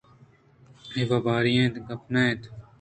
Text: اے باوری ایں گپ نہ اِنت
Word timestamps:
اے 0.93 1.01
باوری 1.09 1.53
ایں 1.57 1.69
گپ 1.87 2.01
نہ 2.13 2.21
اِنت 2.25 2.41